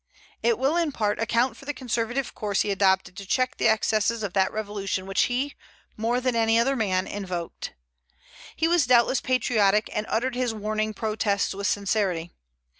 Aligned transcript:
It 0.41 0.57
will 0.57 0.77
in 0.77 0.91
part 0.91 1.19
account 1.19 1.55
for 1.55 1.65
the 1.65 1.75
conservative 1.75 2.33
course 2.33 2.61
he 2.63 2.71
adopted 2.71 3.15
to 3.17 3.23
check 3.27 3.57
the 3.57 3.67
excesses 3.67 4.23
of 4.23 4.33
that 4.33 4.51
revolution 4.51 5.05
which 5.05 5.25
he, 5.25 5.53
more 5.95 6.19
than 6.19 6.35
any 6.35 6.57
other 6.57 6.75
man, 6.75 7.05
invoked. 7.05 7.73
He 8.55 8.67
was 8.67 8.87
doubtless 8.87 9.21
patriotic, 9.21 9.91
and 9.93 10.07
uttered 10.09 10.33
his 10.33 10.55
warning 10.55 10.95
protests 10.95 11.53
with 11.53 11.67
sincerity. 11.67 12.31